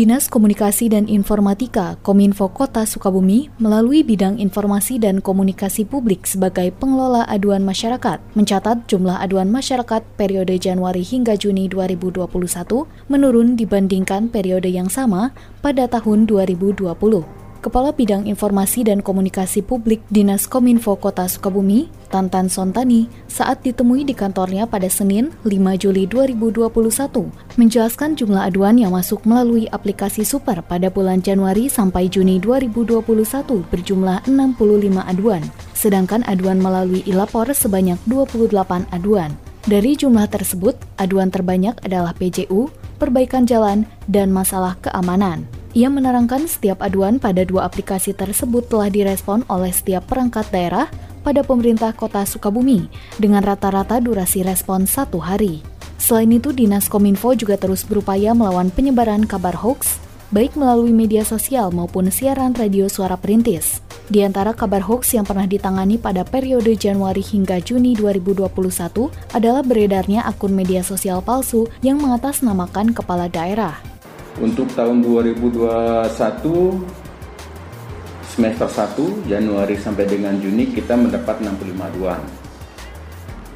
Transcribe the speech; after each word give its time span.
Dinas 0.00 0.32
Komunikasi 0.32 0.88
dan 0.88 1.12
Informatika 1.12 2.00
Kominfo 2.00 2.48
Kota 2.48 2.88
Sukabumi 2.88 3.52
melalui 3.60 4.00
bidang 4.00 4.40
informasi 4.40 4.96
dan 4.96 5.20
komunikasi 5.20 5.84
publik 5.84 6.24
sebagai 6.24 6.72
pengelola 6.72 7.28
aduan 7.28 7.60
masyarakat 7.60 8.16
mencatat 8.32 8.88
jumlah 8.88 9.20
aduan 9.20 9.52
masyarakat 9.52 10.00
periode 10.16 10.56
Januari 10.56 11.04
hingga 11.04 11.36
Juni 11.36 11.68
2021 11.68 12.32
menurun 13.12 13.60
dibandingkan 13.60 14.32
periode 14.32 14.72
yang 14.72 14.88
sama 14.88 15.36
pada 15.60 15.84
tahun 15.84 16.24
2020. 16.24 16.80
Kepala 17.60 17.92
Bidang 17.92 18.24
Informasi 18.24 18.88
dan 18.88 19.04
Komunikasi 19.04 19.60
Publik 19.60 20.00
Dinas 20.08 20.48
Kominfo 20.48 20.96
Kota 20.96 21.28
Sukabumi, 21.28 21.92
Tantan 22.08 22.48
Sontani, 22.48 23.04
saat 23.28 23.60
ditemui 23.60 24.08
di 24.08 24.16
kantornya 24.16 24.64
pada 24.64 24.88
Senin 24.88 25.28
5 25.44 25.76
Juli 25.76 26.08
2021, 26.08 26.72
menjelaskan 27.60 28.16
jumlah 28.16 28.48
aduan 28.48 28.80
yang 28.80 28.96
masuk 28.96 29.28
melalui 29.28 29.68
aplikasi 29.76 30.24
Super 30.24 30.64
pada 30.64 30.88
bulan 30.88 31.20
Januari 31.20 31.68
sampai 31.68 32.08
Juni 32.08 32.40
2021 32.40 33.04
berjumlah 33.68 34.24
65 34.24 35.04
aduan, 35.04 35.44
sedangkan 35.76 36.24
aduan 36.32 36.64
melalui 36.64 37.04
e-lapor 37.04 37.44
sebanyak 37.52 38.00
28 38.08 38.88
aduan. 38.88 39.36
Dari 39.68 40.00
jumlah 40.00 40.32
tersebut, 40.32 40.80
aduan 40.96 41.28
terbanyak 41.28 41.76
adalah 41.84 42.16
PJU, 42.16 42.72
perbaikan 42.96 43.44
jalan, 43.44 43.84
dan 44.08 44.32
masalah 44.32 44.80
keamanan. 44.80 45.59
Ia 45.70 45.86
menerangkan 45.86 46.50
setiap 46.50 46.82
aduan 46.82 47.22
pada 47.22 47.46
dua 47.46 47.70
aplikasi 47.70 48.10
tersebut 48.10 48.66
telah 48.66 48.90
direspon 48.90 49.46
oleh 49.46 49.70
setiap 49.70 50.02
perangkat 50.10 50.50
daerah 50.50 50.90
pada 51.22 51.46
pemerintah 51.46 51.94
kota 51.94 52.26
Sukabumi 52.26 52.90
dengan 53.22 53.46
rata-rata 53.46 54.02
durasi 54.02 54.42
respon 54.42 54.90
satu 54.90 55.22
hari. 55.22 55.62
Selain 56.00 56.32
itu, 56.32 56.50
Dinas 56.50 56.90
Kominfo 56.90 57.38
juga 57.38 57.54
terus 57.54 57.86
berupaya 57.86 58.34
melawan 58.34 58.72
penyebaran 58.74 59.28
kabar 59.30 59.54
hoax, 59.54 60.02
baik 60.34 60.58
melalui 60.58 60.90
media 60.90 61.22
sosial 61.22 61.70
maupun 61.70 62.10
siaran 62.10 62.50
radio 62.56 62.90
suara 62.90 63.14
perintis. 63.14 63.78
Di 64.10 64.26
antara 64.26 64.50
kabar 64.50 64.82
hoax 64.82 65.14
yang 65.14 65.22
pernah 65.22 65.46
ditangani 65.46 66.02
pada 66.02 66.26
periode 66.26 66.74
Januari 66.74 67.22
hingga 67.22 67.62
Juni 67.62 67.94
2021 67.94 68.50
adalah 69.38 69.62
beredarnya 69.62 70.26
akun 70.26 70.50
media 70.50 70.82
sosial 70.82 71.22
palsu 71.22 71.70
yang 71.78 72.02
mengatasnamakan 72.02 72.90
kepala 72.90 73.30
daerah. 73.30 73.89
Untuk 74.40 74.72
tahun 74.72 75.04
2021 75.04 76.16
semester 78.24 78.64
1 78.72 79.28
Januari 79.28 79.76
sampai 79.76 80.08
dengan 80.08 80.32
Juni 80.40 80.72
kita 80.72 80.96
mendapat 80.96 81.44
65 81.44 81.76
aduan. 81.76 82.24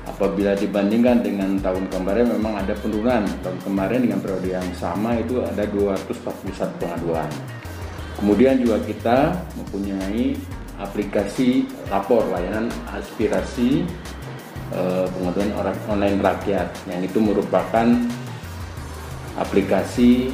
Apabila 0.05 0.53
dibandingkan 0.53 1.25
dengan 1.25 1.57
tahun 1.57 1.89
kemarin 1.89 2.37
memang 2.37 2.61
ada 2.61 2.77
penurunan. 2.77 3.25
Tahun 3.41 3.59
kemarin 3.65 4.05
dengan 4.05 4.21
periode 4.21 4.45
yang 4.45 4.69
sama 4.77 5.17
itu 5.17 5.41
ada 5.41 5.65
241 5.65 6.53
pengaduan. 6.77 7.33
Kemudian 8.21 8.61
juga 8.61 8.77
kita 8.85 9.41
mempunyai 9.57 10.37
aplikasi 10.77 11.65
lapor 11.89 12.29
layanan 12.29 12.69
aspirasi 12.93 13.89
eh, 14.69 15.07
pengaduan 15.17 15.49
orang 15.57 15.77
online 15.89 16.21
rakyat 16.21 16.69
yang 16.93 17.01
itu 17.01 17.17
merupakan 17.25 17.89
aplikasi 19.41 20.29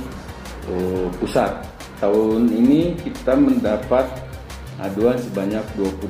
pusat. 1.19 1.53
Tahun 2.01 2.49
ini 2.49 2.97
kita 3.01 3.37
mendapat 3.37 4.09
aduan 4.81 5.17
sebanyak 5.21 5.61
28 5.77 6.09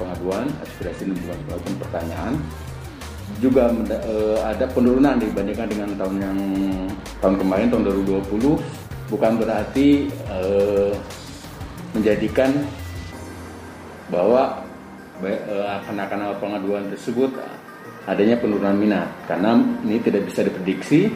pengaduan, 0.00 0.48
aspirasi 0.64 1.12
dan 1.12 1.16
melakukan 1.20 1.74
pertanyaan. 1.82 2.34
Juga 3.40 3.68
uh, 3.72 4.38
ada 4.44 4.64
penurunan 4.70 5.16
dibandingkan 5.16 5.68
dengan 5.68 5.90
tahun 5.96 6.16
yang 6.20 6.38
tahun 7.20 7.36
kemarin 7.40 7.66
tahun 7.72 7.84
2020 8.28 9.12
bukan 9.12 9.32
berarti 9.40 10.08
uh, 10.28 10.92
menjadikan 11.96 12.50
bahwa 14.12 14.60
akan 15.22 15.96
akan 16.02 16.20
pengaduan 16.42 16.84
tersebut 16.90 17.30
adanya 18.10 18.34
penurunan 18.42 18.74
minat 18.74 19.06
karena 19.30 19.54
ini 19.86 20.02
tidak 20.02 20.26
bisa 20.26 20.42
diprediksi 20.42 21.14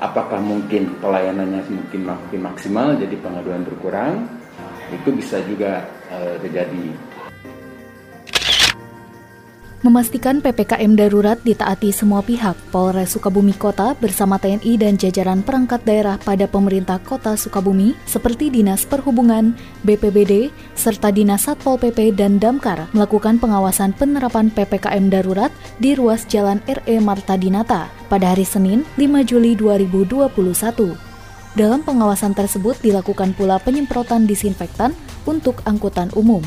apakah 0.00 0.40
mungkin 0.40 0.96
pelayanannya 1.00 1.64
mungkin 1.68 2.00
makin 2.04 2.40
maksimal 2.44 2.96
jadi 2.96 3.16
pengaduan 3.20 3.64
berkurang? 3.64 4.28
Itu 4.92 5.10
bisa 5.10 5.42
juga 5.44 5.82
uh, 6.12 6.38
terjadi 6.38 6.94
Memastikan 9.86 10.42
PPKM 10.42 10.98
darurat 10.98 11.38
ditaati 11.46 11.94
semua 11.94 12.18
pihak, 12.18 12.58
Polres 12.74 13.14
Sukabumi 13.14 13.54
Kota 13.54 13.94
bersama 13.94 14.34
TNI 14.34 14.74
dan 14.74 14.98
jajaran 14.98 15.46
perangkat 15.46 15.86
daerah 15.86 16.18
pada 16.18 16.50
pemerintah 16.50 16.98
Kota 16.98 17.38
Sukabumi 17.38 17.94
seperti 18.02 18.50
Dinas 18.50 18.82
Perhubungan, 18.82 19.54
BPBD, 19.86 20.50
serta 20.74 21.14
Dinas 21.14 21.46
Satpol 21.46 21.78
PP 21.78 22.18
dan 22.18 22.42
Damkar 22.42 22.90
melakukan 22.98 23.38
pengawasan 23.38 23.94
penerapan 23.94 24.50
PPKM 24.50 25.06
darurat 25.06 25.54
di 25.78 25.94
ruas 25.94 26.26
Jalan 26.26 26.58
RE 26.66 26.98
Marta 26.98 27.38
Dinata 27.38 27.86
pada 28.10 28.34
hari 28.34 28.42
Senin 28.42 28.82
5 28.98 29.22
Juli 29.22 29.54
2021. 29.54 30.98
Dalam 31.54 31.86
pengawasan 31.86 32.34
tersebut 32.34 32.74
dilakukan 32.82 33.38
pula 33.38 33.62
penyemprotan 33.62 34.26
disinfektan 34.26 34.98
untuk 35.30 35.62
angkutan 35.62 36.10
umum. 36.18 36.42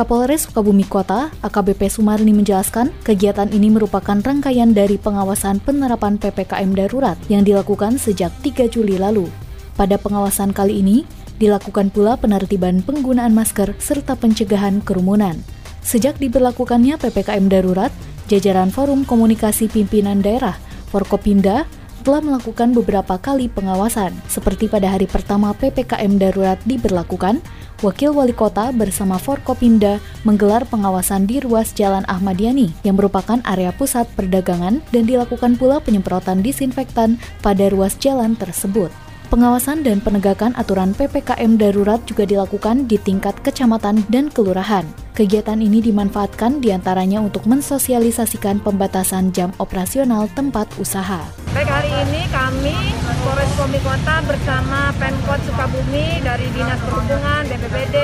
Kapolres 0.00 0.48
Sukabumi 0.48 0.88
Kota, 0.88 1.28
AKBP 1.44 1.92
Sumarni 1.92 2.32
menjelaskan, 2.32 2.88
kegiatan 3.04 3.52
ini 3.52 3.68
merupakan 3.68 4.16
rangkaian 4.16 4.72
dari 4.72 4.96
pengawasan 4.96 5.60
penerapan 5.60 6.16
PPKM 6.16 6.72
darurat 6.72 7.20
yang 7.28 7.44
dilakukan 7.44 8.00
sejak 8.00 8.32
3 8.40 8.64
Juli 8.72 8.96
lalu. 8.96 9.28
Pada 9.76 10.00
pengawasan 10.00 10.56
kali 10.56 10.80
ini, 10.80 11.04
dilakukan 11.36 11.92
pula 11.92 12.16
penertiban 12.16 12.80
penggunaan 12.80 13.36
masker 13.36 13.76
serta 13.76 14.16
pencegahan 14.16 14.80
kerumunan. 14.80 15.36
Sejak 15.84 16.16
diberlakukannya 16.16 16.96
PPKM 16.96 17.52
darurat, 17.52 17.92
jajaran 18.32 18.72
Forum 18.72 19.04
Komunikasi 19.04 19.68
Pimpinan 19.68 20.24
Daerah, 20.24 20.56
Forkopimda, 20.88 21.68
telah 22.00 22.24
melakukan 22.24 22.72
beberapa 22.72 23.20
kali 23.20 23.52
pengawasan, 23.52 24.16
seperti 24.26 24.66
pada 24.66 24.88
hari 24.88 25.04
pertama 25.04 25.52
PPKM 25.56 26.16
darurat 26.16 26.58
diberlakukan, 26.64 27.40
Wakil 27.80 28.12
Wali 28.12 28.36
Kota 28.36 28.68
bersama 28.76 29.16
Forkopimda 29.16 30.04
menggelar 30.28 30.68
pengawasan 30.68 31.24
di 31.24 31.40
ruas 31.40 31.72
Jalan 31.72 32.04
Ahmad 32.12 32.36
Yani 32.36 32.68
yang 32.84 33.00
merupakan 33.00 33.40
area 33.48 33.72
pusat 33.72 34.04
perdagangan 34.20 34.84
dan 34.92 35.02
dilakukan 35.08 35.56
pula 35.56 35.80
penyemprotan 35.80 36.44
disinfektan 36.44 37.16
pada 37.40 37.72
ruas 37.72 37.96
jalan 37.96 38.36
tersebut. 38.36 38.92
Pengawasan 39.32 39.86
dan 39.86 40.02
penegakan 40.02 40.52
aturan 40.58 40.92
PPKM 40.92 41.56
darurat 41.56 42.02
juga 42.04 42.26
dilakukan 42.26 42.84
di 42.84 42.98
tingkat 42.98 43.38
kecamatan 43.40 44.02
dan 44.12 44.26
kelurahan. 44.28 44.82
Kegiatan 45.20 45.60
ini 45.60 45.84
dimanfaatkan 45.84 46.64
di 46.64 46.72
antaranya 46.72 47.20
untuk 47.20 47.44
mensosialisasikan 47.44 48.64
pembatasan 48.64 49.36
jam 49.36 49.52
operasional 49.60 50.32
tempat 50.32 50.72
usaha. 50.80 51.20
Baik 51.52 51.68
hari 51.68 51.92
ini 52.08 52.24
kami 52.32 52.72
Polres 53.20 53.52
Komi 53.52 53.76
Kota 53.84 54.24
bersama 54.24 54.88
Pemkot 54.96 55.44
Sukabumi 55.44 56.24
dari 56.24 56.48
Dinas 56.56 56.80
Perhubungan, 56.80 57.44
BPBD, 57.52 57.96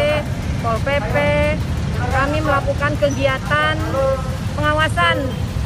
Pol 0.61 0.77
PP, 0.85 1.17
kami 2.05 2.39
melakukan 2.45 2.93
kegiatan 3.01 3.81
pengawasan 4.53 5.17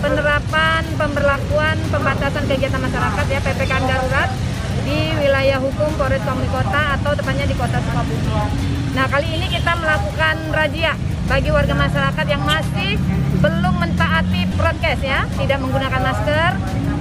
penerapan 0.07 0.87
pemberlakuan 0.95 1.75
pembatasan 1.91 2.47
kegiatan 2.47 2.79
masyarakat 2.79 3.27
ya 3.27 3.43
PPKM 3.43 3.85
darurat 3.91 4.31
di 4.87 5.19
wilayah 5.19 5.59
hukum 5.59 5.91
Polres 5.99 6.23
Kamui 6.23 6.47
Kota 6.47 6.95
atau 6.95 7.11
tepatnya 7.19 7.51
di 7.51 7.59
Kota 7.59 7.83
Sukabumi. 7.83 8.39
Nah 8.95 9.11
kali 9.11 9.35
ini 9.35 9.51
kita 9.51 9.75
melakukan 9.75 10.55
razia 10.55 10.95
bagi 11.31 11.55
warga 11.55 11.79
masyarakat 11.79 12.27
yang 12.27 12.43
masih 12.43 12.99
belum 13.39 13.75
mentaati 13.79 14.51
prokes 14.59 14.99
ya, 14.99 15.23
tidak 15.39 15.63
menggunakan 15.63 16.03
masker, 16.03 16.51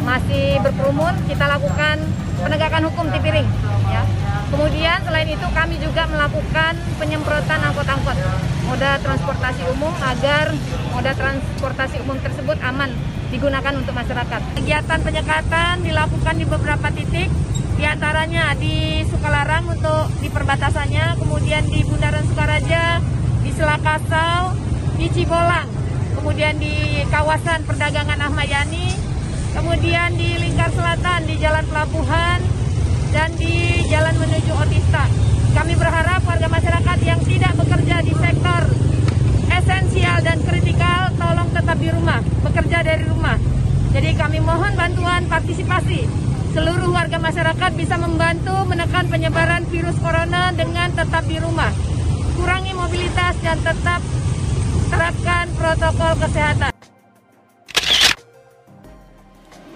masih 0.06 0.62
berkerumun, 0.62 1.18
kita 1.26 1.50
lakukan 1.50 1.98
penegakan 2.38 2.94
hukum 2.94 3.10
di 3.10 3.18
piring 3.26 3.50
ya. 3.90 4.06
Kemudian 4.54 5.02
selain 5.02 5.34
itu 5.34 5.48
kami 5.50 5.82
juga 5.82 6.06
melakukan 6.06 6.78
penyemprotan 7.02 7.58
angkot-angkot 7.74 8.18
moda 8.70 9.02
transportasi 9.02 9.66
umum 9.74 9.94
agar 9.98 10.54
moda 10.94 11.12
transportasi 11.18 11.98
umum 12.06 12.18
tersebut 12.22 12.58
aman 12.62 12.94
digunakan 13.34 13.74
untuk 13.82 13.98
masyarakat. 13.98 14.42
Kegiatan 14.62 15.00
penyekatan 15.02 15.82
dilakukan 15.82 16.36
di 16.38 16.46
beberapa 16.46 16.88
titik 16.94 17.30
di 17.82 17.84
antaranya 17.86 18.54
di 18.54 19.02
Sukalarang 19.10 19.74
untuk 19.74 20.06
di 20.22 20.30
perbatasannya, 20.30 21.18
kemudian 21.18 21.66
di 21.66 21.82
Bundaran 21.82 22.26
Sukaraja, 22.30 23.02
di 23.60 23.68
Selakasau, 23.68 24.56
di 24.96 25.08
Cibolang, 25.12 25.68
kemudian 26.16 26.56
di 26.64 27.04
kawasan 27.12 27.68
perdagangan 27.68 28.16
Ahmad 28.16 28.48
Yani, 28.48 28.88
kemudian 29.52 30.16
di 30.16 30.40
Lingkar 30.40 30.72
Selatan 30.72 31.28
di 31.28 31.36
Jalan 31.44 31.68
Pelabuhan, 31.68 32.40
dan 33.12 33.36
di 33.36 33.84
jalan 33.92 34.16
menuju 34.16 34.56
Otista. 34.64 35.12
Kami 35.52 35.76
berharap 35.76 36.24
warga 36.24 36.48
masyarakat 36.48 36.98
yang 37.04 37.20
tidak 37.28 37.52
bekerja 37.60 37.96
di 38.00 38.14
sektor 38.16 38.62
esensial 39.52 40.24
dan 40.24 40.40
kritikal 40.40 41.12
tolong 41.20 41.52
tetap 41.52 41.76
di 41.84 41.92
rumah, 41.92 42.24
bekerja 42.48 42.80
dari 42.80 43.04
rumah. 43.12 43.36
Jadi 43.92 44.16
kami 44.16 44.40
mohon 44.40 44.72
bantuan 44.80 45.28
partisipasi. 45.28 46.08
Seluruh 46.56 46.96
warga 46.96 47.20
masyarakat 47.20 47.72
bisa 47.76 48.00
membantu 48.00 48.56
menekan 48.72 49.12
penyebaran 49.12 49.68
virus 49.68 50.00
corona 50.00 50.56
dengan 50.56 50.96
tetap 50.96 51.28
di 51.28 51.44
rumah. 51.44 51.99
Kurangi 52.40 52.72
mobilitas 52.72 53.36
dan 53.44 53.60
tetap 53.60 54.00
terapkan 54.88 55.46
protokol 55.60 56.12
kesehatan. 56.24 56.72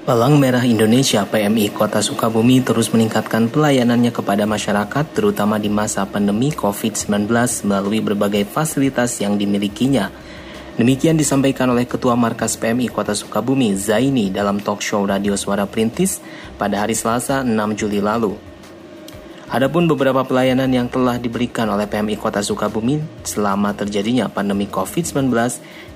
Palang 0.03 0.35
Merah 0.39 0.63
Indonesia 0.63 1.27
PMI 1.27 1.75
Kota 1.75 1.99
Sukabumi 1.99 2.63
terus 2.63 2.91
meningkatkan 2.95 3.51
pelayanannya 3.51 4.15
kepada 4.15 4.47
masyarakat 4.47 5.11
terutama 5.11 5.59
di 5.59 5.67
masa 5.67 6.07
pandemi 6.07 6.55
COVID-19 6.55 7.27
melalui 7.67 7.99
berbagai 7.99 8.47
fasilitas 8.47 9.19
yang 9.19 9.35
dimilikinya. 9.35 10.11
Demikian 10.79 11.19
disampaikan 11.19 11.67
oleh 11.71 11.83
Ketua 11.83 12.15
Markas 12.15 12.55
PMI 12.55 12.87
Kota 12.91 13.11
Sukabumi 13.11 13.75
Zaini 13.75 14.31
dalam 14.31 14.63
talk 14.63 14.79
show 14.79 15.03
Radio 15.03 15.35
Suara 15.35 15.67
Perintis 15.67 16.23
pada 16.55 16.79
hari 16.83 16.95
Selasa 16.95 17.43
6 17.43 17.51
Juli 17.75 17.99
lalu. 17.99 18.52
Adapun 19.53 19.85
beberapa 19.85 20.25
pelayanan 20.25 20.65
yang 20.73 20.89
telah 20.89 21.21
diberikan 21.21 21.69
oleh 21.69 21.85
PMI 21.85 22.17
Kota 22.17 22.41
Sukabumi 22.41 22.97
selama 23.21 23.69
terjadinya 23.77 24.25
pandemi 24.25 24.65
COVID-19 24.65 25.29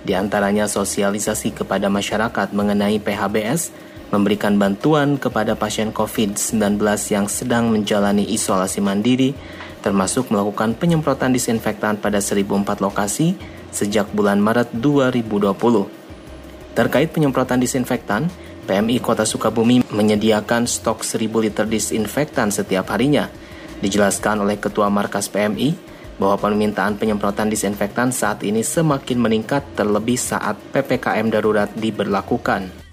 di 0.06 0.14
antaranya 0.14 0.70
sosialisasi 0.70 1.58
kepada 1.58 1.90
masyarakat 1.90 2.54
mengenai 2.54 3.02
PHBS, 3.02 3.74
memberikan 4.14 4.62
bantuan 4.62 5.18
kepada 5.18 5.58
pasien 5.58 5.90
COVID-19 5.90 6.78
yang 7.10 7.26
sedang 7.26 7.74
menjalani 7.74 8.30
isolasi 8.30 8.78
mandiri, 8.78 9.34
termasuk 9.82 10.30
melakukan 10.30 10.78
penyemprotan 10.78 11.34
disinfektan 11.34 11.98
pada 11.98 12.22
1004 12.22 12.78
lokasi 12.78 13.42
sejak 13.74 14.06
bulan 14.14 14.38
Maret 14.38 14.70
2020. 14.78 16.78
Terkait 16.78 17.10
penyemprotan 17.10 17.58
disinfektan, 17.58 18.30
PMI 18.70 19.02
Kota 19.02 19.26
Sukabumi 19.26 19.82
menyediakan 19.90 20.70
stok 20.70 21.02
1000 21.02 21.42
liter 21.42 21.66
disinfektan 21.66 22.54
setiap 22.54 22.94
harinya. 22.94 23.47
Dijelaskan 23.78 24.42
oleh 24.42 24.58
Ketua 24.58 24.90
Markas 24.90 25.30
PMI 25.30 25.78
bahwa 26.18 26.38
permintaan 26.42 26.98
penyemprotan 26.98 27.46
disinfektan 27.48 28.10
saat 28.10 28.42
ini 28.42 28.66
semakin 28.66 29.22
meningkat 29.22 29.62
terlebih 29.78 30.18
saat 30.18 30.58
PPKM 30.74 31.30
darurat 31.30 31.70
diberlakukan 31.78 32.88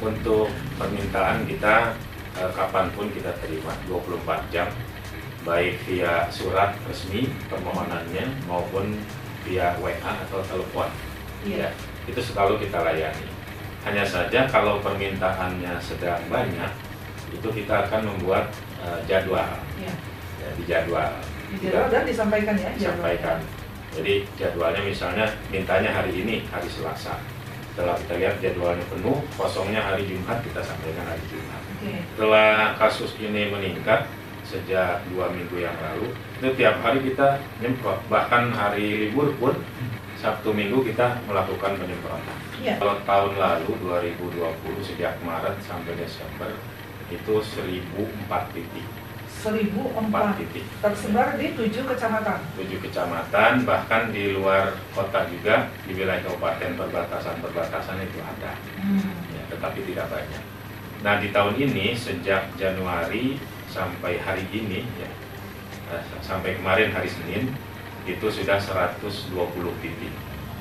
untuk 0.00 0.48
permintaan 0.80 1.44
kita 1.44 1.92
eh, 2.40 2.50
kapan 2.56 2.88
pun 2.96 3.06
kita 3.12 3.30
terima 3.44 3.72
24 3.86 4.52
jam 4.52 4.68
baik 5.44 5.80
via 5.88 6.28
surat 6.28 6.76
resmi 6.84 7.28
permohonannya 7.48 8.28
maupun 8.44 8.92
via 9.44 9.72
WA 9.80 9.96
atau 9.96 10.40
telepon 10.44 10.88
iya. 11.44 11.68
ya 11.68 12.08
itu 12.08 12.20
selalu 12.20 12.60
kita 12.68 12.84
layani 12.84 13.28
hanya 13.88 14.04
saja 14.04 14.44
kalau 14.52 14.76
permintaannya 14.84 15.80
sedang 15.80 16.20
banyak 16.28 16.68
itu 17.32 17.48
kita 17.48 17.88
akan 17.88 18.12
membuat 18.12 18.52
uh, 18.84 19.00
jadwal 19.08 19.48
iya. 19.80 19.92
Ya, 20.40 20.48
di 20.56 20.64
jadwal. 20.64 21.10
Di 21.52 21.56
jadwal 21.60 21.88
dan 21.92 22.02
disampaikan 22.08 22.54
ya 22.56 22.70
disampaikan. 22.72 23.38
Jadi 23.90 24.14
jadwalnya 24.38 24.82
misalnya 24.86 25.26
mintanya 25.52 25.90
hari 25.92 26.12
ini 26.24 26.46
hari 26.48 26.68
Selasa. 26.72 27.20
Setelah 27.70 27.94
kita 28.02 28.14
lihat 28.18 28.36
jadwalnya 28.42 28.84
penuh 28.90 29.18
kosongnya 29.38 29.84
hari 29.84 30.08
Jumat 30.08 30.42
kita 30.42 30.60
sampaikan 30.64 31.06
hari 31.06 31.24
Jumat. 31.28 31.60
Okay. 31.80 32.04
setelah 32.12 32.76
kasus 32.76 33.16
ini 33.16 33.48
meningkat 33.48 34.04
sejak 34.44 35.00
dua 35.08 35.32
minggu 35.32 35.64
yang 35.64 35.72
lalu 35.80 36.12
itu 36.36 36.48
tiap 36.60 36.76
hari 36.84 37.00
kita 37.00 37.40
nyemprot. 37.64 38.04
Bahkan 38.12 38.52
hari 38.52 39.08
libur 39.08 39.32
pun 39.40 39.56
Sabtu 40.20 40.52
Minggu 40.52 40.84
kita 40.84 41.24
melakukan 41.24 41.80
penyemprotan. 41.80 42.36
Yeah. 42.60 42.76
kalau 42.76 43.00
tahun 43.08 43.40
lalu 43.40 43.72
2020 44.12 44.84
sejak 44.84 45.16
Maret 45.24 45.56
sampai 45.64 45.96
Desember 45.96 46.52
itu 47.08 47.34
1004 47.40 48.28
titik 48.52 48.84
1004 49.40 50.36
titik 50.36 50.64
tersebar 50.84 51.40
di 51.40 51.56
tujuh 51.56 51.84
kecamatan. 51.88 52.38
Tujuh 52.60 52.78
kecamatan, 52.84 53.64
bahkan 53.64 54.12
di 54.12 54.36
luar 54.36 54.76
kota 54.92 55.24
juga 55.32 55.72
di 55.88 55.96
wilayah 55.96 56.20
kabupaten 56.20 56.76
perbatasan-perbatasan 56.76 58.04
itu 58.04 58.20
ada, 58.20 58.52
hmm. 58.84 59.32
ya, 59.32 59.42
tetapi 59.48 59.80
tidak 59.88 60.12
banyak. 60.12 60.44
Nah 61.00 61.16
di 61.16 61.32
tahun 61.32 61.56
ini 61.56 61.96
sejak 61.96 62.52
Januari 62.60 63.40
sampai 63.72 64.20
hari 64.20 64.44
ini, 64.52 64.84
ya, 65.00 65.08
eh, 65.96 66.04
sampai 66.20 66.60
kemarin 66.60 66.92
hari 66.92 67.08
Senin 67.08 67.56
itu 68.04 68.26
sudah 68.28 68.60
120 68.60 69.72
titik. 69.80 70.12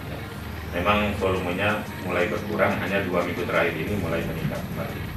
Ya. 0.07 0.19
Memang 0.79 1.11
volumenya 1.19 1.83
mulai 2.07 2.31
berkurang, 2.31 2.79
hanya 2.79 3.03
dua 3.03 3.27
minggu 3.27 3.43
terakhir 3.43 3.75
ini 3.75 3.99
mulai 3.99 4.23
meningkat 4.23 4.63
kembali. 4.71 5.08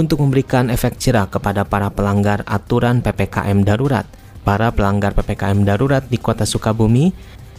Untuk 0.00 0.24
memberikan 0.24 0.72
efek 0.72 0.96
cerah 0.96 1.28
kepada 1.28 1.68
para 1.68 1.92
pelanggar 1.92 2.40
aturan 2.48 3.04
PPKM 3.04 3.60
darurat. 3.68 4.08
Para 4.40 4.72
pelanggar 4.72 5.12
PPKM 5.12 5.68
darurat 5.68 6.00
di 6.08 6.16
Kota 6.16 6.48
Sukabumi 6.48 7.12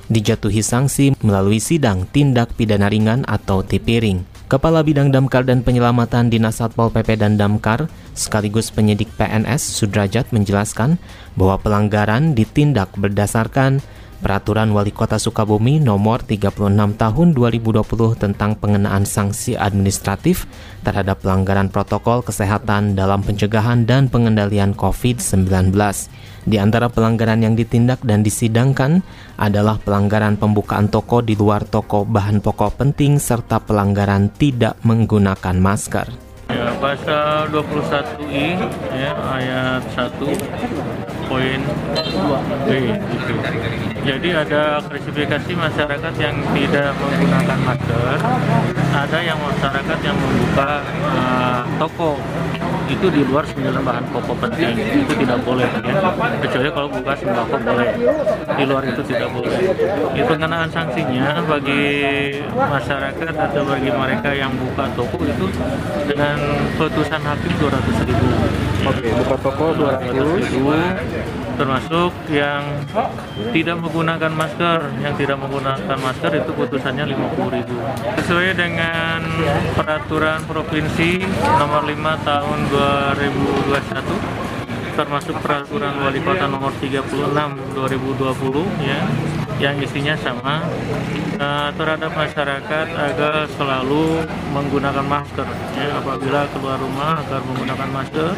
dijatuhi 0.10 0.66
sanksi 0.66 1.14
melalui 1.22 1.62
sidang 1.62 2.10
tindak 2.10 2.58
pidana 2.58 2.90
ringan 2.90 3.22
atau 3.30 3.62
tipiring. 3.62 4.26
Kepala 4.52 4.84
Bidang 4.84 5.16
Damkar 5.16 5.48
dan 5.48 5.64
Penyelamatan 5.64 6.28
Dinas 6.28 6.60
Satpol 6.60 6.92
PP 6.92 7.24
dan 7.24 7.40
Damkar 7.40 7.88
sekaligus 8.12 8.68
penyidik 8.68 9.08
PNS 9.16 9.64
Sudrajat 9.80 10.28
menjelaskan 10.36 11.00
bahwa 11.40 11.56
pelanggaran 11.56 12.36
ditindak 12.36 12.92
berdasarkan 13.00 13.80
Peraturan 14.22 14.70
Wali 14.70 14.94
Kota 14.94 15.18
Sukabumi 15.18 15.82
Nomor 15.82 16.22
36 16.22 16.54
Tahun 16.94 17.28
2020 17.34 17.82
tentang 18.22 18.54
pengenaan 18.54 19.02
sanksi 19.02 19.58
administratif 19.58 20.46
terhadap 20.86 21.26
pelanggaran 21.26 21.74
protokol 21.74 22.22
kesehatan 22.22 22.94
dalam 22.94 23.26
pencegahan 23.26 23.90
dan 23.90 24.14
pengendalian 24.14 24.78
COVID-19. 24.78 25.74
Di 26.46 26.62
antara 26.62 26.94
pelanggaran 26.94 27.42
yang 27.42 27.58
ditindak 27.58 28.06
dan 28.06 28.22
disidangkan 28.22 29.02
adalah 29.42 29.82
pelanggaran 29.82 30.38
pembukaan 30.38 30.86
toko 30.94 31.26
di 31.26 31.34
luar 31.34 31.66
toko 31.66 32.06
bahan 32.06 32.46
pokok 32.46 32.78
penting 32.78 33.18
serta 33.18 33.58
pelanggaran 33.58 34.30
tidak 34.38 34.78
menggunakan 34.86 35.58
masker. 35.58 36.06
Ya, 36.54 36.70
pasal 36.78 37.50
21I 37.50 38.70
ya, 38.94 39.12
ayat 39.18 39.82
1 39.98 41.11
poin 41.32 41.60
2 41.96 42.68
B 42.68 42.70
gitu. 42.92 43.36
Jadi 44.02 44.30
ada 44.36 44.84
klasifikasi 44.84 45.52
masyarakat 45.56 46.14
yang 46.20 46.36
tidak 46.52 46.92
menggunakan 47.00 47.60
masker, 47.64 48.18
ada 48.92 49.18
yang 49.24 49.40
masyarakat 49.40 50.00
yang 50.04 50.18
membuka 50.20 50.84
uh, 51.16 51.64
toko. 51.80 52.20
Itu 52.92 53.08
di 53.08 53.24
luar 53.24 53.48
sembilan 53.48 53.88
bahan 53.88 54.06
pokok 54.12 54.36
penting. 54.44 54.76
Itu 54.76 55.14
tidak 55.16 55.40
boleh 55.48 55.64
ya. 55.80 55.96
Kecuali 56.44 56.68
kalau 56.76 56.90
buka 56.92 57.14
sembako 57.16 57.56
boleh. 57.64 57.88
Di 58.52 58.64
luar 58.68 58.84
itu 58.84 59.02
tidak 59.08 59.30
boleh. 59.32 59.58
Itu 60.12 60.28
pengenaan 60.28 60.68
sanksinya 60.68 61.40
bagi 61.48 61.84
masyarakat 62.52 63.32
atau 63.32 63.64
bagi 63.64 63.90
mereka 63.96 64.30
yang 64.36 64.52
buka 64.60 64.92
toko 65.00 65.24
itu 65.24 65.46
dengan 66.10 66.36
putusan 66.76 67.22
hakim 67.24 67.54
200 67.64 68.10
ribu 68.12 68.28
oke 68.82 69.10
buka 69.22 69.36
toko 69.42 69.66
200 69.78 70.14
ribu 70.16 70.74
termasuk 71.62 72.12
yang 72.34 72.64
tidak 73.54 73.78
menggunakan 73.78 74.32
masker. 74.34 74.80
Yang 75.04 75.14
tidak 75.26 75.38
menggunakan 75.46 75.98
masker 76.02 76.32
itu 76.42 76.52
putusannya 76.58 77.06
50.000 77.14 78.18
sesuai 78.18 78.58
dengan 78.58 79.22
peraturan 79.78 80.42
provinsi 80.50 81.22
nomor 81.62 81.86
5 81.86 82.28
tahun 82.28 82.58
2021 82.74 84.52
termasuk 84.92 85.40
peraturan 85.40 86.04
wali 86.04 86.20
kota 86.20 86.52
nomor 86.52 86.76
36 86.84 87.32
2020 87.32 88.84
ya 88.84 89.02
yang 89.62 89.78
isinya 89.78 90.18
sama 90.18 90.66
uh, 91.38 91.70
terhadap 91.78 92.10
masyarakat 92.18 92.88
agar 92.98 93.46
selalu 93.54 94.26
menggunakan 94.50 95.06
masker 95.06 95.46
ya. 95.78 96.02
Apabila 96.02 96.50
keluar 96.50 96.82
rumah 96.82 97.22
agar 97.22 97.46
menggunakan 97.46 97.90
masker 97.94 98.34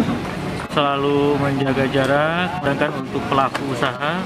selalu 0.76 1.40
menjaga 1.40 1.86
jarak 1.88 2.48
sedangkan 2.60 2.92
untuk 3.08 3.24
pelaku 3.32 3.62
usaha 3.72 4.20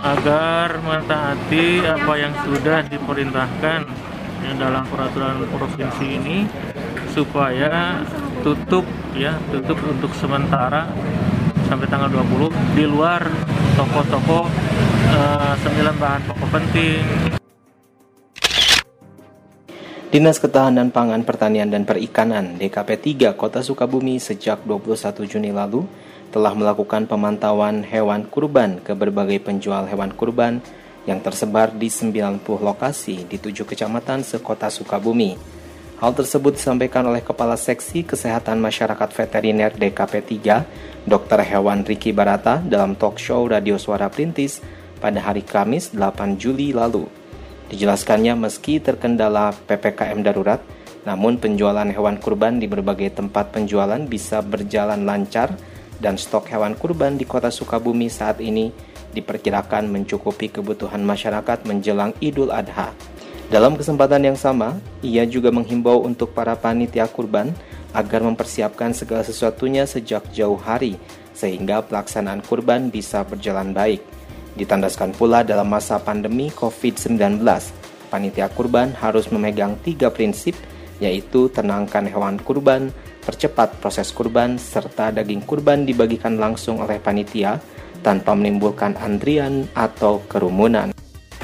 agar 0.00 0.78
mentaati 0.80 1.82
apa 1.84 2.12
yang 2.16 2.32
sudah 2.46 2.78
diperintahkan 2.88 3.80
ya, 4.46 4.50
dalam 4.56 4.86
peraturan 4.86 5.44
provinsi 5.50 6.06
ini 6.06 6.38
supaya 7.10 8.06
tutup 8.46 8.86
ya 9.18 9.36
tutup 9.50 9.76
untuk 9.82 10.14
sementara 10.14 10.88
sampai 11.70 11.86
tanggal 11.86 12.10
20 12.10 12.74
di 12.74 12.82
luar 12.82 13.22
toko-toko 13.78 14.42
uh, 15.14 15.54
bahan 16.02 16.20
pokok 16.26 16.48
penting 16.50 16.98
Dinas 20.10 20.42
Ketahanan 20.42 20.90
Pangan 20.90 21.22
Pertanian 21.22 21.70
dan 21.70 21.86
Perikanan 21.86 22.58
DKP 22.58 23.14
3 23.30 23.38
Kota 23.38 23.62
Sukabumi 23.62 24.18
sejak 24.18 24.66
21 24.66 25.14
Juni 25.30 25.54
lalu 25.54 25.86
telah 26.34 26.50
melakukan 26.58 27.06
pemantauan 27.06 27.86
hewan 27.86 28.26
kurban 28.26 28.82
ke 28.82 28.90
berbagai 28.98 29.38
penjual 29.38 29.86
hewan 29.86 30.10
kurban 30.10 30.58
yang 31.06 31.22
tersebar 31.22 31.70
di 31.70 31.86
90 31.86 32.42
lokasi 32.42 33.30
di 33.30 33.38
tujuh 33.38 33.62
kecamatan 33.62 34.26
sekota 34.26 34.66
Sukabumi. 34.74 35.60
Hal 36.00 36.16
tersebut 36.16 36.56
disampaikan 36.56 37.04
oleh 37.12 37.20
Kepala 37.20 37.60
Seksi 37.60 38.08
Kesehatan 38.08 38.56
Masyarakat 38.56 39.12
Veteriner 39.12 39.68
DKP 39.68 40.40
3, 40.40 40.99
Dr. 41.08 41.40
Hewan 41.40 41.80
Riki 41.88 42.12
Barata 42.12 42.60
dalam 42.60 42.92
talk 42.92 43.16
show 43.16 43.48
Radio 43.48 43.80
Suara 43.80 44.12
Perintis 44.12 44.60
pada 45.00 45.16
hari 45.24 45.40
Kamis 45.40 45.96
8 45.96 46.36
Juli 46.36 46.76
lalu. 46.76 47.08
Dijelaskannya 47.72 48.36
meski 48.36 48.84
terkendala 48.84 49.56
PPKM 49.64 50.20
darurat, 50.20 50.60
namun 51.08 51.40
penjualan 51.40 51.88
hewan 51.88 52.20
kurban 52.20 52.60
di 52.60 52.68
berbagai 52.68 53.16
tempat 53.16 53.48
penjualan 53.48 54.02
bisa 54.04 54.44
berjalan 54.44 55.08
lancar 55.08 55.56
dan 56.04 56.20
stok 56.20 56.52
hewan 56.52 56.76
kurban 56.76 57.16
di 57.16 57.24
kota 57.24 57.48
Sukabumi 57.48 58.12
saat 58.12 58.36
ini 58.44 58.68
diperkirakan 59.16 59.88
mencukupi 59.88 60.52
kebutuhan 60.52 61.00
masyarakat 61.00 61.64
menjelang 61.64 62.12
Idul 62.20 62.52
Adha. 62.52 62.92
Dalam 63.48 63.74
kesempatan 63.74 64.22
yang 64.22 64.38
sama, 64.38 64.78
ia 65.00 65.24
juga 65.26 65.48
menghimbau 65.50 66.04
untuk 66.04 66.36
para 66.36 66.54
panitia 66.54 67.08
kurban 67.10 67.50
agar 67.96 68.22
mempersiapkan 68.22 68.94
segala 68.94 69.26
sesuatunya 69.26 69.86
sejak 69.86 70.30
jauh 70.30 70.58
hari 70.58 70.98
sehingga 71.34 71.80
pelaksanaan 71.80 72.44
kurban 72.44 72.92
bisa 72.92 73.24
berjalan 73.24 73.72
baik. 73.72 74.04
Ditandaskan 74.58 75.14
pula 75.14 75.40
dalam 75.46 75.70
masa 75.70 75.96
pandemi 76.02 76.50
COVID-19, 76.52 77.40
panitia 78.10 78.50
kurban 78.50 78.92
harus 78.98 79.30
memegang 79.30 79.78
tiga 79.80 80.10
prinsip, 80.10 80.58
yaitu 81.00 81.48
tenangkan 81.48 82.04
hewan 82.10 82.36
kurban, 82.42 82.92
percepat 83.24 83.78
proses 83.80 84.10
kurban, 84.12 84.58
serta 84.60 85.14
daging 85.14 85.46
kurban 85.46 85.86
dibagikan 85.86 86.36
langsung 86.36 86.82
oleh 86.82 86.98
panitia 87.00 87.56
tanpa 88.04 88.36
menimbulkan 88.36 88.96
antrian 89.00 89.64
atau 89.72 90.20
kerumunan. 90.28 90.92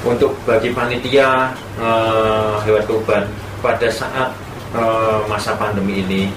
Untuk 0.04 0.36
bagi 0.44 0.70
panitia 0.70 1.56
uh, 1.80 2.60
hewan 2.62 2.84
kurban 2.84 3.24
pada 3.64 3.88
saat 3.88 4.45
uh, 4.76 5.24
masa 5.26 5.56
pandemi 5.56 6.04
ini 6.04 6.28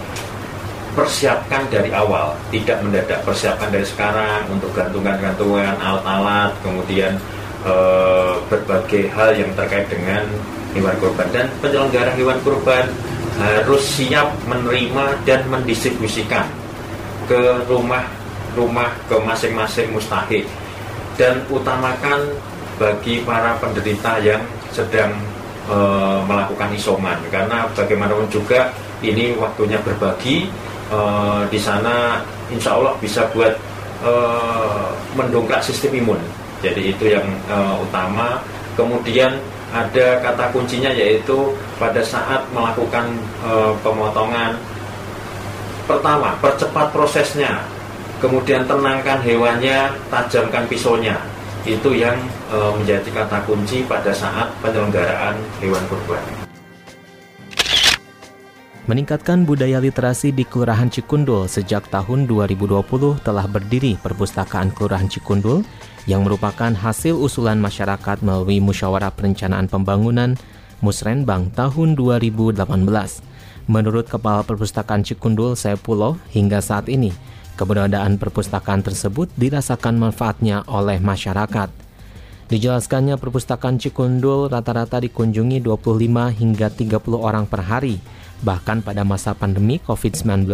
persiapkan 1.00 1.70
dari 1.70 1.94
awal, 1.94 2.34
tidak 2.50 2.82
mendadak. 2.82 3.22
Persiapkan 3.24 3.70
dari 3.72 3.86
sekarang 3.86 4.50
untuk 4.52 4.74
gantungan-gantungan 4.74 5.78
alat-alat, 5.80 6.52
kemudian 6.66 7.16
e, 7.64 7.74
berbagai 8.50 9.08
hal 9.14 9.32
yang 9.38 9.52
terkait 9.56 9.88
dengan 9.88 10.26
hewan 10.74 10.96
kurban 11.00 11.30
dan 11.32 11.48
penyelenggara 11.64 12.12
hewan 12.14 12.38
kurban 12.44 12.86
harus 13.40 13.80
siap 13.96 14.36
menerima 14.46 15.16
dan 15.24 15.48
mendistribusikan 15.48 16.44
ke 17.32 17.64
rumah-rumah 17.72 18.92
ke 19.08 19.16
masing-masing 19.24 19.88
mustahik 19.96 20.44
dan 21.16 21.40
utamakan 21.48 22.28
bagi 22.76 23.24
para 23.24 23.56
penderita 23.64 24.20
yang 24.20 24.44
sedang 24.72 25.16
e, 25.70 25.78
melakukan 26.26 26.74
isoman 26.74 27.22
karena 27.30 27.70
bagaimanapun 27.78 28.26
juga 28.34 28.74
ini 29.00 29.38
waktunya 29.40 29.80
berbagi 29.80 30.52
uh, 30.92 31.48
di 31.48 31.60
sana 31.60 32.20
insya 32.52 32.76
Allah 32.76 32.94
bisa 33.00 33.26
buat 33.32 33.56
uh, 34.04 34.92
mendongkrak 35.16 35.64
sistem 35.64 36.04
imun. 36.04 36.20
Jadi 36.60 36.92
itu 36.92 37.16
yang 37.16 37.26
uh, 37.48 37.80
utama. 37.80 38.44
Kemudian 38.76 39.40
ada 39.70 40.20
kata 40.24 40.52
kuncinya 40.52 40.92
yaitu 40.92 41.56
pada 41.78 42.00
saat 42.04 42.42
melakukan 42.52 43.06
uh, 43.44 43.72
pemotongan 43.86 44.56
pertama 45.88 46.38
percepat 46.38 46.92
prosesnya, 46.94 47.64
kemudian 48.22 48.68
tenangkan 48.68 49.20
hewannya, 49.24 49.90
tajamkan 50.12 50.68
pisaunya. 50.68 51.18
Itu 51.68 51.96
yang 51.96 52.16
menjadi 52.50 53.10
kata 53.14 53.46
kunci 53.46 53.86
pada 53.86 54.10
saat 54.10 54.50
penyelenggaraan 54.62 55.38
hewan 55.62 55.84
kurban. 55.86 56.50
Meningkatkan 58.90 59.46
budaya 59.46 59.78
literasi 59.78 60.34
di 60.34 60.42
Kelurahan 60.42 60.90
Cikundul 60.90 61.46
sejak 61.46 61.94
tahun 61.94 62.26
2020 62.26 63.22
telah 63.22 63.46
berdiri 63.46 63.94
Perpustakaan 64.02 64.74
Kelurahan 64.74 65.06
Cikundul 65.06 65.62
yang 66.10 66.26
merupakan 66.26 66.74
hasil 66.74 67.14
usulan 67.14 67.62
masyarakat 67.62 68.26
melalui 68.26 68.58
Musyawarah 68.58 69.14
Perencanaan 69.14 69.70
Pembangunan 69.70 70.34
Musrenbang 70.82 71.54
tahun 71.54 71.94
2018. 71.94 72.66
Menurut 73.70 74.10
Kepala 74.10 74.42
Perpustakaan 74.42 75.06
Cikundul 75.06 75.54
Saipullah, 75.54 76.18
hingga 76.34 76.58
saat 76.58 76.90
ini 76.90 77.14
keberadaan 77.62 78.18
perpustakaan 78.18 78.82
tersebut 78.82 79.30
dirasakan 79.38 80.02
manfaatnya 80.02 80.66
oleh 80.66 80.98
masyarakat. 80.98 81.79
Dijelaskannya 82.50 83.22
perpustakaan 83.22 83.78
Cikundul 83.78 84.50
rata-rata 84.50 84.98
dikunjungi 84.98 85.62
25 85.62 86.34
hingga 86.34 86.68
30 86.74 86.98
orang 87.14 87.46
per 87.46 87.62
hari 87.62 88.02
Bahkan 88.40 88.88
pada 88.88 89.04
masa 89.04 89.36
pandemi 89.36 89.84
COVID-19, 89.84 90.48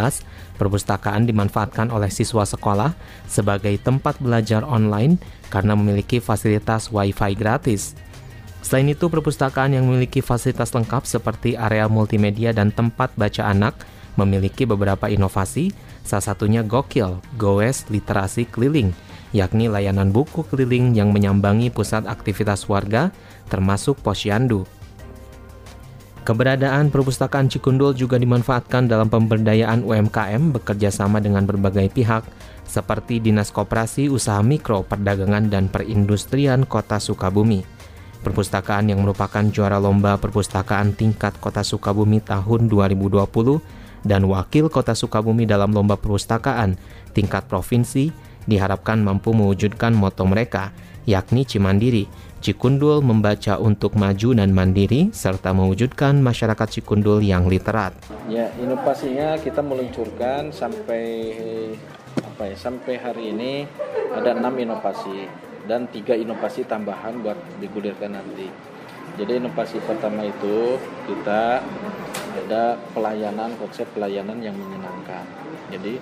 perpustakaan 0.57 1.29
dimanfaatkan 1.29 1.93
oleh 1.93 2.09
siswa 2.09 2.41
sekolah 2.41 2.97
sebagai 3.29 3.77
tempat 3.77 4.17
belajar 4.17 4.65
online 4.65 5.21
karena 5.53 5.77
memiliki 5.77 6.17
fasilitas 6.17 6.89
Wi-Fi 6.89 7.37
gratis. 7.37 7.93
Selain 8.65 8.89
itu, 8.89 9.05
perpustakaan 9.05 9.77
yang 9.77 9.85
memiliki 9.85 10.25
fasilitas 10.25 10.73
lengkap 10.73 11.05
seperti 11.05 11.53
area 11.53 11.85
multimedia 11.85 12.49
dan 12.49 12.73
tempat 12.73 13.13
baca 13.13 13.45
anak 13.45 13.77
memiliki 14.17 14.65
beberapa 14.65 15.05
inovasi, 15.05 15.69
salah 16.01 16.33
satunya 16.33 16.65
Gokil, 16.65 17.21
Goes 17.37 17.85
Literasi 17.93 18.49
Keliling, 18.49 18.89
yakni 19.35 19.67
layanan 19.67 20.15
buku 20.15 20.47
keliling 20.47 20.95
yang 20.95 21.11
menyambangi 21.11 21.67
pusat 21.67 22.07
aktivitas 22.07 22.63
warga, 22.71 23.11
termasuk 23.51 23.99
posyandu. 23.99 24.63
Keberadaan 26.25 26.89
perpustakaan 26.89 27.53
Cikundul 27.53 27.93
juga 27.93 28.17
dimanfaatkan 28.17 28.89
dalam 28.89 29.13
pemberdayaan 29.13 29.85
UMKM 29.85 30.57
bekerja 30.57 30.89
sama 30.89 31.21
dengan 31.21 31.45
berbagai 31.45 31.85
pihak 31.93 32.25
seperti 32.65 33.21
Dinas 33.21 33.53
Koperasi 33.53 34.09
Usaha 34.09 34.41
Mikro, 34.41 34.81
Perdagangan 34.81 35.53
dan 35.53 35.69
Perindustrian 35.69 36.65
Kota 36.65 36.97
Sukabumi. 36.97 37.61
Perpustakaan 38.25 38.89
yang 38.89 39.05
merupakan 39.05 39.45
juara 39.53 39.77
lomba 39.77 40.17
perpustakaan 40.17 40.97
tingkat 40.97 41.37
Kota 41.37 41.61
Sukabumi 41.61 42.25
tahun 42.25 42.73
2020 42.73 43.21
dan 44.01 44.25
wakil 44.25 44.65
Kota 44.73 44.97
Sukabumi 44.97 45.45
dalam 45.45 45.69
lomba 45.77 45.93
perpustakaan 45.93 46.73
tingkat 47.13 47.45
provinsi 47.45 48.09
diharapkan 48.45 49.01
mampu 49.01 49.33
mewujudkan 49.33 49.93
moto 49.93 50.25
mereka, 50.25 50.73
yakni 51.05 51.45
Cimandiri, 51.45 52.09
Cikundul 52.45 53.01
membaca 53.01 53.57
untuk 53.57 53.97
maju 53.97 54.37
dan 54.37 54.53
mandiri 54.53 55.09
serta 55.09 55.49
mewujudkan 55.49 56.21
masyarakat 56.21 56.77
Cikundul 56.77 57.25
yang 57.25 57.49
literat. 57.49 57.97
Ya, 58.29 58.53
inovasinya 58.61 59.41
kita 59.41 59.65
meluncurkan 59.65 60.53
sampai 60.53 61.33
apa 62.21 62.43
ya? 62.45 62.53
Sampai 62.53 63.01
hari 63.01 63.33
ini 63.33 63.65
ada 64.13 64.37
enam 64.37 64.53
inovasi 64.61 65.25
dan 65.65 65.89
tiga 65.89 66.13
inovasi 66.13 66.69
tambahan 66.69 67.17
buat 67.25 67.37
digulirkan 67.57 68.13
nanti. 68.13 68.45
Jadi 69.17 69.41
inovasi 69.41 69.81
pertama 69.81 70.21
itu 70.29 70.77
kita 71.09 71.65
ada 72.45 72.77
pelayanan 72.93 73.57
konsep 73.57 73.89
pelayanan 73.97 74.37
yang 74.37 74.53
menyenangkan. 74.53 75.25
Jadi 75.73 75.97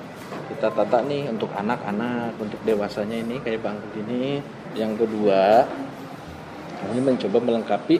kita 0.53 0.69
tata 0.69 1.01
nih 1.01 1.27
untuk 1.33 1.49
anak-anak, 1.57 2.37
untuk 2.37 2.61
dewasanya 2.61 3.17
ini 3.17 3.41
kayak 3.41 3.65
bangku 3.65 3.89
ini. 4.05 4.39
Yang 4.77 5.05
kedua 5.05 5.65
ini 6.93 6.99
mencoba 7.01 7.37
melengkapi 7.41 7.97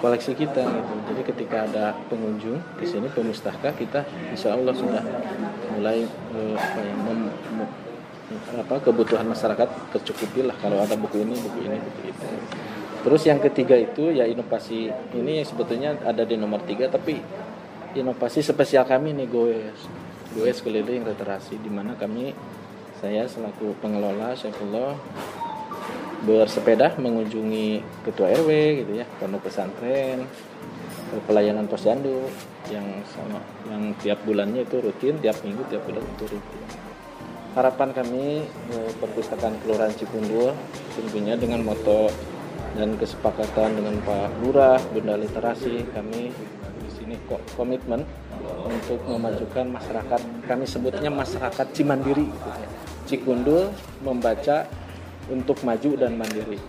koleksi 0.00 0.32
kita 0.36 0.64
gitu. 0.64 0.92
Jadi 1.12 1.22
ketika 1.28 1.56
ada 1.68 1.96
pengunjung 2.08 2.60
di 2.80 2.86
sini 2.88 3.08
pemustaka 3.12 3.72
kita 3.76 4.04
insya 4.32 4.56
Allah 4.56 4.72
sudah 4.76 5.00
mulai 5.76 6.04
eh, 6.08 6.54
apa 6.56 6.80
ya, 6.80 6.94
mem, 7.04 7.20
mem, 7.30 7.68
apa 8.64 8.74
kebutuhan 8.84 9.24
masyarakat 9.28 9.68
tercukupi 9.96 10.44
lah 10.44 10.56
kalau 10.60 10.80
ada 10.80 10.96
buku 10.96 11.24
ini 11.24 11.36
buku 11.36 11.58
ini 11.64 11.76
buku 11.80 12.00
itu. 12.08 12.26
Terus 13.04 13.22
yang 13.28 13.40
ketiga 13.40 13.76
itu 13.76 14.12
ya 14.12 14.24
inovasi 14.24 14.88
ini 15.12 15.44
sebetulnya 15.44 16.00
ada 16.04 16.24
di 16.24 16.40
nomor 16.40 16.64
tiga 16.64 16.88
tapi 16.88 17.20
inovasi 17.92 18.40
spesial 18.40 18.88
kami 18.88 19.12
nih 19.12 19.28
Goes 19.28 20.03
Goes 20.34 20.58
keliling 20.66 21.06
literasi 21.06 21.62
di 21.62 21.70
mana 21.70 21.94
kami 21.94 22.34
saya 22.98 23.22
selaku 23.30 23.78
pengelola 23.78 24.34
Syaifullah 24.34 24.98
bersepeda 26.26 26.96
mengunjungi 26.98 27.84
ketua 28.02 28.34
RW 28.34 28.50
gitu 28.82 28.92
ya 28.98 29.06
pondok 29.22 29.46
pesantren 29.46 30.26
pelayanan 31.30 31.70
posyandu 31.70 32.26
yang 32.72 32.86
sama 33.06 33.38
yang 33.70 33.94
tiap 34.02 34.18
bulannya 34.26 34.66
itu 34.66 34.82
rutin 34.82 35.14
tiap 35.22 35.38
minggu 35.46 35.62
tiap 35.70 35.86
bulan 35.86 36.02
itu 36.02 36.24
rutin. 36.26 36.62
Harapan 37.54 37.94
kami 37.94 38.42
eh, 38.50 38.90
perpustakaan 38.98 39.54
kelurahan 39.62 39.94
Cikundul 39.94 40.50
tentunya 40.98 41.38
dengan 41.38 41.62
moto 41.62 42.10
dan 42.74 42.98
kesepakatan 42.98 43.78
dengan 43.78 44.02
Pak 44.02 44.42
Lurah, 44.42 44.82
Bunda 44.90 45.14
Literasi, 45.14 45.86
kami 45.94 46.34
di 46.82 46.90
sini 46.90 47.14
komitmen 47.54 48.02
untuk 48.64 49.00
memajukan 49.08 49.66
masyarakat, 49.68 50.20
kami 50.48 50.64
sebutnya 50.64 51.10
masyarakat 51.10 51.66
Cimandiri, 51.72 52.28
Cikundul 53.04 53.72
membaca 54.00 54.68
untuk 55.28 55.60
maju 55.64 55.90
dan 55.96 56.16
mandiri. 56.16 56.60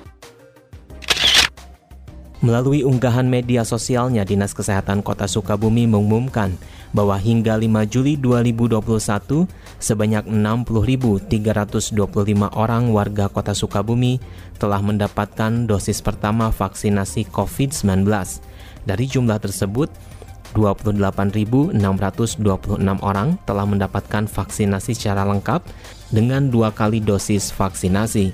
Melalui 2.46 2.86
unggahan 2.86 3.26
media 3.26 3.66
sosialnya, 3.66 4.22
Dinas 4.22 4.54
Kesehatan 4.54 5.02
Kota 5.02 5.26
Sukabumi 5.26 5.90
mengumumkan 5.90 6.54
bahwa 6.94 7.18
hingga 7.18 7.58
5 7.58 7.90
Juli 7.90 8.22
2021, 8.22 9.50
sebanyak 9.82 10.30
60.325 10.30 11.98
orang 12.54 12.94
warga 12.94 13.26
Kota 13.34 13.58
Sukabumi 13.58 14.22
telah 14.62 14.78
mendapatkan 14.78 15.66
dosis 15.66 16.06
pertama 16.06 16.54
vaksinasi 16.54 17.26
COVID-19. 17.34 18.06
Dari 18.86 19.06
jumlah 19.10 19.42
tersebut, 19.42 19.90
28.626 20.56 21.76
orang 23.04 23.36
telah 23.44 23.68
mendapatkan 23.68 24.24
vaksinasi 24.26 24.96
secara 24.96 25.28
lengkap 25.28 25.62
dengan 26.16 26.48
dua 26.48 26.72
kali 26.72 27.04
dosis 27.04 27.52
vaksinasi. 27.52 28.32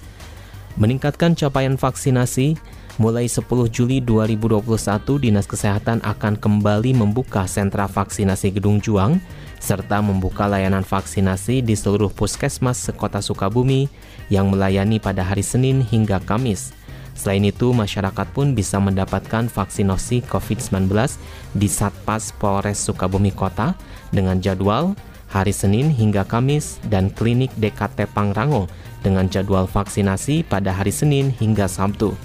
Meningkatkan 0.78 1.34
capaian 1.34 1.76
vaksinasi, 1.76 2.56
Mulai 3.02 3.26
10 3.26 3.50
Juli 3.74 3.98
2021, 3.98 4.62
Dinas 5.18 5.50
Kesehatan 5.50 6.06
akan 6.06 6.38
kembali 6.38 6.94
membuka 6.94 7.50
sentra 7.50 7.90
vaksinasi 7.90 8.54
Gedung 8.54 8.78
Juang 8.78 9.18
serta 9.58 10.06
membuka 10.06 10.46
layanan 10.46 10.86
vaksinasi 10.86 11.66
di 11.66 11.74
seluruh 11.74 12.14
puskesmas 12.14 12.78
sekota 12.78 13.18
Sukabumi 13.18 13.90
yang 14.28 14.54
melayani 14.54 15.02
pada 15.02 15.26
hari 15.26 15.46
Senin 15.46 15.80
hingga 15.82 16.22
Kamis. 16.22 16.78
Selain 17.22 17.46
itu, 17.46 17.70
masyarakat 17.70 18.34
pun 18.34 18.58
bisa 18.58 18.82
mendapatkan 18.82 19.46
vaksinasi 19.46 20.26
COVID-19 20.26 20.90
di 21.54 21.70
Satpas 21.70 22.34
Polres 22.34 22.82
Sukabumi 22.82 23.30
Kota 23.30 23.78
dengan 24.10 24.42
jadwal 24.42 24.98
hari 25.30 25.54
Senin 25.54 25.94
hingga 25.94 26.26
Kamis 26.26 26.82
dan 26.90 27.14
klinik 27.14 27.54
DKT 27.62 28.10
Pangrango 28.10 28.66
dengan 29.06 29.30
jadwal 29.30 29.70
vaksinasi 29.70 30.50
pada 30.50 30.74
hari 30.74 30.90
Senin 30.90 31.30
hingga 31.30 31.70
Sabtu. 31.70 32.18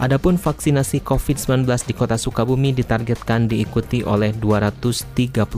Adapun 0.00 0.40
vaksinasi 0.40 1.04
COVID-19 1.04 1.68
di 1.84 1.92
Kota 1.92 2.16
Sukabumi 2.16 2.72
ditargetkan 2.72 3.44
diikuti 3.44 4.00
oleh 4.00 4.32
234.550 4.40 5.52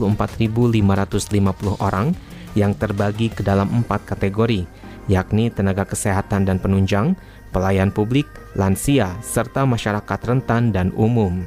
orang 1.79 2.11
yang 2.51 2.75
terbagi 2.75 3.31
ke 3.31 3.47
dalam 3.47 3.67
empat 3.83 4.03
kategori, 4.07 4.63
yakni 5.11 5.51
tenaga 5.51 5.83
kesehatan 5.83 6.47
dan 6.47 6.55
penunjang, 6.59 7.19
pelayan 7.49 7.91
publik, 7.93 8.25
lansia, 8.55 9.13
serta 9.21 9.67
masyarakat 9.67 10.19
rentan 10.25 10.71
dan 10.73 10.89
umum. 10.95 11.45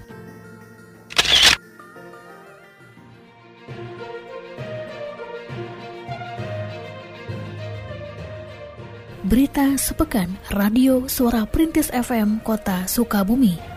Berita 9.22 9.80
Sepekan 9.80 10.28
Radio 10.52 11.08
Suara 11.08 11.48
Perintis 11.48 11.88
FM 11.88 12.44
Kota 12.44 12.84
Sukabumi 12.84 13.71